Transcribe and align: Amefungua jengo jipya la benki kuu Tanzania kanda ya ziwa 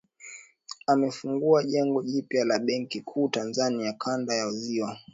Amefungua 0.87 1.63
jengo 1.63 2.03
jipya 2.03 2.45
la 2.45 2.59
benki 2.59 3.01
kuu 3.01 3.29
Tanzania 3.29 3.93
kanda 3.93 4.35
ya 4.35 4.51
ziwa 4.51 4.97